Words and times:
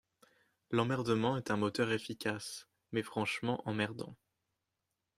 L’emmerdement 0.71 1.37
est 1.37 1.51
un 1.51 1.57
moteur 1.57 1.91
efficace... 1.91 2.67
mais 2.91 3.03
franchement 3.03 3.61
emmerdant. 3.69 4.15